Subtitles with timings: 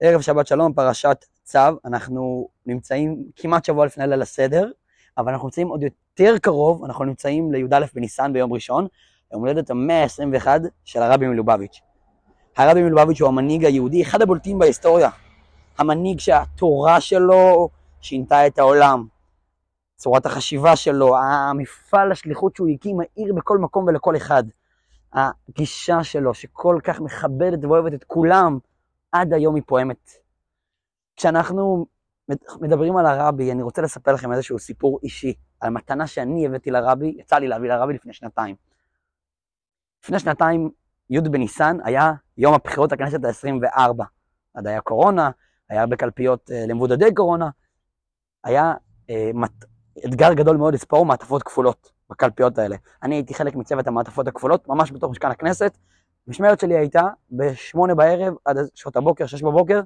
[0.00, 4.70] ערב שבת שלום, פרשת צו, אנחנו נמצאים כמעט שבוע לפני ליל הסדר,
[5.18, 8.86] אבל אנחנו נמצאים עוד יותר קרוב, אנחנו נמצאים לי"א בניסן ביום ראשון,
[9.32, 10.46] יום הולדת המאה ה-21
[10.84, 11.80] של הרבי מלובביץ'.
[12.56, 15.10] הרבי מלובביץ' הוא המנהיג היהודי, אחד הבולטים בהיסטוריה.
[15.78, 17.68] המנהיג שהתורה שלו
[18.00, 19.06] שינתה את העולם,
[19.96, 24.44] צורת החשיבה שלו, המפעל השליחות שהוא הקים, העיר בכל מקום ולכל אחד.
[25.12, 28.58] הגישה שלו, שכל כך מכבדת ואוהבת את כולם,
[29.12, 30.10] עד היום היא פועמת.
[31.16, 31.86] כשאנחנו
[32.60, 37.14] מדברים על הרבי, אני רוצה לספר לכם איזשהו סיפור אישי, על מתנה שאני הבאתי לרבי,
[37.18, 38.56] יצא לי להביא לרבי לפני שנתיים.
[40.04, 40.70] לפני שנתיים,
[41.10, 44.04] י' בניסן, היה יום הבחירות לכנסת ה-24.
[44.54, 45.30] עד היה קורונה,
[45.68, 47.50] היה הרבה קלפיות אה, למבודדי קורונה,
[48.44, 48.74] היה
[49.10, 49.64] אה, מת...
[50.06, 52.76] אתגר גדול מאוד לספור מעטפות כפולות בקלפיות האלה.
[53.02, 55.78] אני הייתי חלק מצוות המעטפות הכפולות, ממש בתוך משכן הכנסת.
[56.28, 59.80] המשמרת שלי הייתה בשמונה בערב עד שעות הבוקר, שש בבוקר,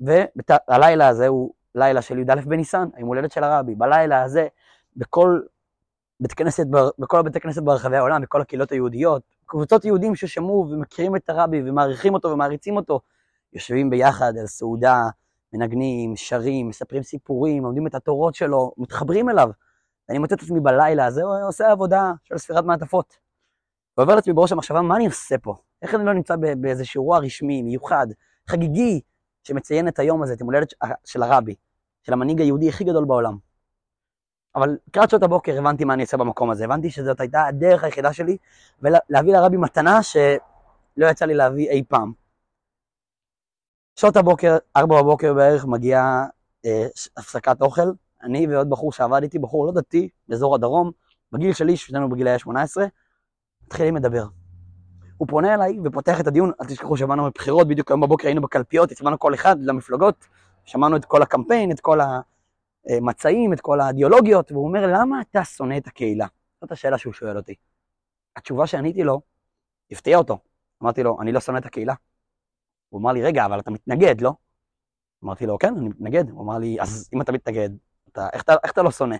[0.00, 3.74] והלילה הזה הוא לילה של י"א בניסן, היום הולדת של הרבי.
[3.74, 4.46] בלילה הזה,
[4.96, 5.40] בכל
[6.20, 6.66] בית כנסת,
[6.98, 12.14] בכל בתי כנסת ברחבי העולם, בכל הקהילות היהודיות, קבוצות יהודים ששמעו ומכירים את הרבי ומעריכים
[12.14, 13.00] אותו ומעריצים אותו,
[13.52, 15.00] יושבים ביחד על סעודה,
[15.52, 19.50] מנגנים, שרים, מספרים סיפורים, לומדים את התורות שלו, מתחברים אליו.
[20.08, 23.28] ואני מוצא את עצמי בלילה הזה, הוא עושה עבודה של ספירת מעטפות.
[23.98, 25.54] ועובר לעצמי בראש המחשבה, מה אני עושה פה?
[25.82, 28.06] איך אני לא נמצא באיזה אירוע רשמי, מיוחד,
[28.48, 29.00] חגיגי,
[29.44, 31.54] שמציין את היום הזה, את יום הולדת של הרבי,
[32.02, 33.36] של המנהיג היהודי הכי גדול בעולם.
[34.54, 38.12] אבל לקראת שעות הבוקר הבנתי מה אני עושה במקום הזה, הבנתי שזאת הייתה הדרך היחידה
[38.12, 38.36] שלי,
[38.82, 42.12] ולהביא לרבי מתנה שלא יצא לי להביא אי פעם.
[43.96, 46.26] שעות הבוקר, ארבע בבוקר בערך, מגיעה
[46.64, 47.92] אה, הפסקת אוכל.
[48.22, 50.90] אני ועוד בחור שעבד איתי, בחור לא דתי, באזור הדרום,
[51.32, 52.86] בגיל שלי, שנינו בגילאי 18,
[53.66, 54.37] מתחילים לדבר.
[55.18, 58.92] הוא פונה אליי ופותח את הדיון, אל תשכחו שבאנו מבחירות, בדיוק היום בבוקר היינו בקלפיות,
[58.92, 60.28] הצבענו כל אחד למפלגות,
[60.64, 61.98] שמענו את כל הקמפיין, את כל
[62.88, 66.26] המצעים, את כל האידיאולוגיות, והוא אומר, למה אתה שונא את הקהילה?
[66.60, 67.54] זאת השאלה שהוא שואל אותי.
[68.36, 69.20] התשובה שעניתי לו,
[69.90, 70.38] הפתיע אותו.
[70.82, 71.94] אמרתי לו, אני לא שונא את הקהילה.
[72.88, 74.32] הוא אמר לי, רגע, אבל אתה מתנגד, לא?
[75.24, 76.30] אמרתי לו, כן, אני מתנגד.
[76.30, 77.70] הוא אמר לי, אז אם אתה מתנגד,
[78.12, 79.16] אתה, איך, אתה, איך אתה לא שונא?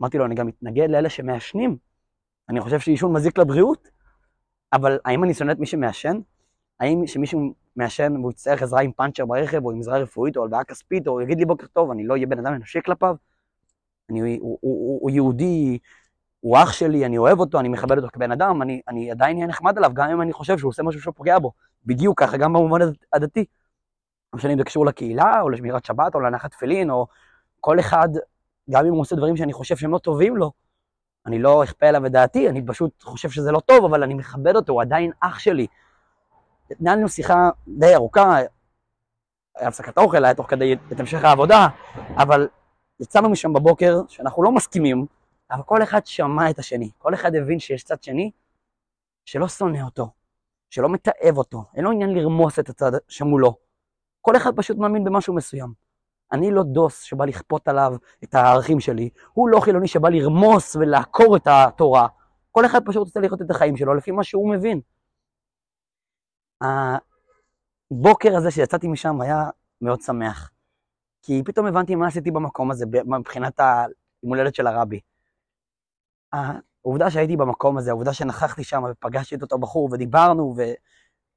[0.00, 1.76] אמרתי לו, אני גם מתנגד לאלה שמעשנים.
[2.48, 3.88] אני חושב שעישון מזיק לבריאות,
[4.74, 6.20] אבל האם אני שונא את מי שמעשן?
[6.80, 10.64] האם שמישהו מעשן והוא יצטרך עזרה עם פאנצ'ר ברכב, או עם עזרה רפואית, או הלוואה
[10.64, 13.16] כספית, או יגיד לי בוקר טוב, אני לא אהיה בן אדם אנושי כלפיו?
[14.10, 15.78] אני, הוא, הוא, הוא, הוא יהודי,
[16.40, 19.46] הוא אח שלי, אני אוהב אותו, אני מכבד אותו כבן אדם, אני, אני עדיין אהיה
[19.46, 21.52] נחמד עליו, גם אם אני חושב שהוא עושה משהו שפוגע בו.
[21.86, 22.80] בדיוק ככה, גם במובן
[23.12, 23.44] הדתי.
[24.32, 27.06] לא משנה אם זה קשור לקהילה, או לשמירת שבת, או להנחת תפילין, או
[27.60, 28.08] כל אחד,
[28.70, 30.52] גם אם הוא עושה דברים שאני חושב שהם לא טובים לו,
[31.26, 34.56] אני לא אכפה עליו את דעתי, אני פשוט חושב שזה לא טוב, אבל אני מכבד
[34.56, 35.66] אותו, הוא עדיין אח שלי.
[36.80, 41.66] נהיה לנו שיחה די ארוכה, היה הפסקת אוכל, היה תוך כדי את המשך העבודה,
[42.16, 42.48] אבל
[43.00, 45.06] יצאנו משם בבוקר שאנחנו לא מסכימים,
[45.50, 48.30] אבל כל אחד שמע את השני, כל אחד הבין שיש צד שני
[49.24, 50.10] שלא שונא אותו,
[50.70, 53.54] שלא מתעב אותו, אין לו עניין לרמוס את הצד שמולו.
[54.20, 55.83] כל אחד פשוט מאמין במשהו מסוים.
[56.34, 57.92] אני לא דוס שבא לכפות עליו
[58.24, 62.08] את הערכים שלי, הוא לא חילוני שבא לרמוס ולעקור את התורה.
[62.50, 64.80] כל אחד פשוט רוצה לחיות את החיים שלו לפי מה שהוא מבין.
[66.60, 69.50] הבוקר הזה שיצאתי משם היה
[69.80, 70.50] מאוד שמח,
[71.22, 75.00] כי פתאום הבנתי מה עשיתי במקום הזה מבחינת היום הולדת של הרבי.
[76.32, 80.54] העובדה שהייתי במקום הזה, העובדה שנכחתי שם ופגשתי את אותו בחור ודיברנו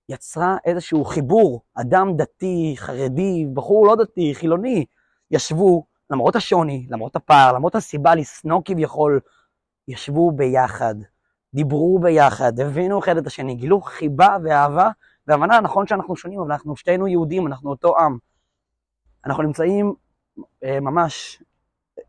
[0.10, 4.86] ויצרה איזשהו חיבור, אדם דתי, חרדי, בחור לא דתי, חילוני,
[5.32, 9.20] ישבו, למרות השוני, למרות הפער, למרות הסיבה לשנוא כביכול,
[9.88, 10.96] ישבו ביחד,
[11.54, 14.90] דיברו ביחד, הבינו אחד את השני, גילו חיבה ואהבה
[15.28, 18.18] והבנה, נכון שאנחנו שונים, אבל אנחנו שתינו יהודים, אנחנו אותו עם.
[19.26, 19.94] אנחנו נמצאים
[20.64, 21.44] אה, ממש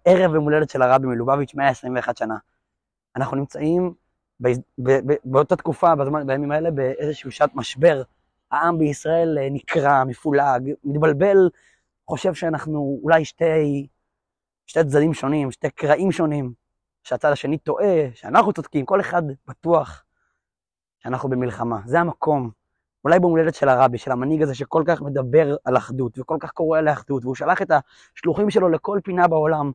[0.05, 2.37] ערב יום הולדת של הרבי מלובביץ', 121 שנה.
[3.17, 3.95] אנחנו נמצאים
[5.25, 8.03] באותה תקופה, בזמן, בימים האלה, באיזושהי שעת משבר.
[8.51, 11.49] העם בישראל אה, נקרע, מפולג, מתבלבל,
[12.09, 13.87] חושב שאנחנו אולי שתי,
[14.67, 16.53] שתי צדדים שונים, שתי קרעים שונים,
[17.03, 20.05] שהצד השני טועה, שאנחנו צודקים, כל אחד בטוח
[20.99, 21.81] שאנחנו במלחמה.
[21.87, 22.51] זה המקום.
[23.05, 26.51] אולי ביום הולדת של הרבי, של המנהיג הזה שכל כך מדבר על אחדות, וכל כך
[26.51, 27.71] קורא לאחדות, והוא שלח את
[28.15, 29.73] השלוחים שלו לכל פינה בעולם,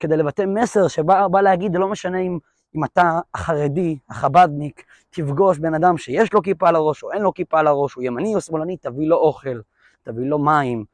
[0.00, 2.38] כדי לבטא מסר שבא להגיד, לא משנה אם
[2.74, 7.34] אם אתה החרדי, החבדניק, תפגוש בן אדם שיש לו כיפה על הראש או אין לו
[7.34, 9.60] כיפה על הראש, הוא ימני או שמאלני, תביא לו אוכל,
[10.02, 10.84] תביא לו מים,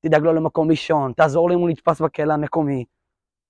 [0.00, 2.84] תדאג לו למקום לישון, תעזור לו אם הוא נתפס בכלא המקומי.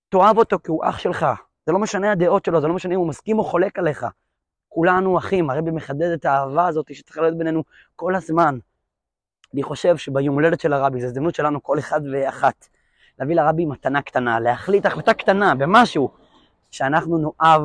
[0.08, 1.26] תאהב אותו כי הוא אח שלך.
[1.66, 4.06] זה לא משנה הדעות שלו, זה לא משנה אם הוא מסכים או חולק עליך.
[4.68, 7.62] כולנו אחים, הרבי מחדד את האהבה הזאת שצריכה להיות בינינו
[7.96, 8.58] כל הזמן.
[9.54, 12.68] אני חושב שביום הולדת של הרבי, זו הזדמנות שלנו, כל אחד ואחת,
[13.18, 16.10] להביא לרבי מתנה קטנה, להחליט החלטה קטנה במשהו,
[16.76, 17.62] שאנחנו נאהב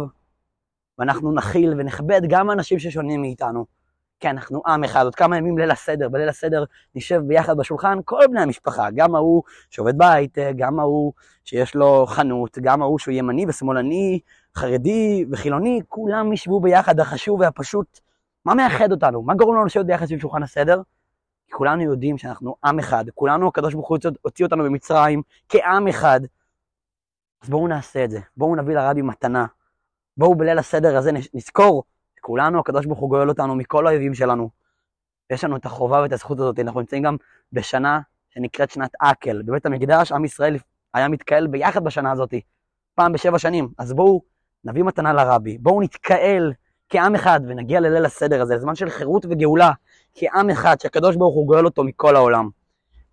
[1.00, 3.66] ואנחנו נכיל ונכבד גם אנשים ששונים מאיתנו.
[4.20, 6.64] כי אנחנו עם אחד, עוד כמה ימים ליל הסדר, בליל הסדר
[6.96, 11.14] נשב ביחד בשולחן כל בני המשפחה, גם ההוא שעובד בהייטק, גם ההוא
[11.46, 14.20] שיש לו חנות, גם ההוא שהוא ימני ושמאלני,
[14.56, 18.00] חרדי וחילוני, כולם ישבו ביחד, החשוב והפשוט.
[18.46, 19.22] מה מאחד אותנו?
[19.22, 20.82] מה גורם לנו לשבת ביחד סביב שולחן הסדר?
[21.52, 26.22] כולנו יודעים שאנחנו עם אחד, כולנו הקדוש ברוך הוא הוציא אותנו במצרים כעם אחד.
[27.42, 29.46] אז בואו נעשה את זה, בואו נביא לרבי מתנה.
[30.18, 31.84] בואו בליל הסדר הזה נזכור
[32.22, 34.50] כולנו, הקדוש ברוך הוא גואל אותנו מכל האויבים שלנו.
[35.30, 36.60] יש לנו את החובה ואת הזכות הזאת.
[36.60, 37.16] אנחנו נמצאים גם
[37.54, 38.00] בשנה
[38.30, 39.42] שנקראת שנת עקל.
[39.42, 40.58] בבית המקדש עם ישראל
[40.94, 42.34] היה מתקהל ביחד בשנה הזאת,
[42.96, 43.70] פעם בשבע שנים.
[43.78, 44.22] אז בואו
[44.64, 46.54] נביא מתנה לרבי, בואו נתקהל
[46.90, 49.72] כעם אחד ונגיע לליל הסדר הזה, לזמן של חירות וגאולה,
[50.14, 52.50] כעם אחד שהקדוש ברוך הוא גואל אותו מכל העולם.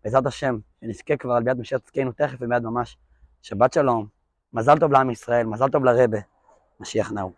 [0.05, 2.97] בעזרת השם, שנזכה כבר על ביד משיח צדקנו תכף ומיד ממש.
[3.43, 4.18] שבת שלום,
[4.53, 6.19] מזל טוב לעם ישראל, מזל טוב לרבה,
[6.81, 7.33] משיח נאו.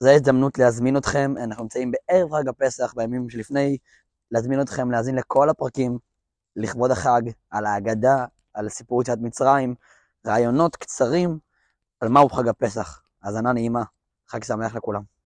[0.00, 3.78] זו ההזדמנות להזמין אתכם, אנחנו נמצאים בערב חג הפסח, בימים שלפני,
[4.30, 5.98] להזמין אתכם להאזין לכל הפרקים
[6.56, 8.24] לכבוד החג, על ההגדה,
[8.54, 9.74] על סיפור יציאת מצרים,
[10.26, 11.38] רעיונות קצרים
[12.00, 13.02] על מהו חג הפסח.
[13.22, 13.82] האזנה נעימה,
[14.28, 15.12] חג שמח לכולם.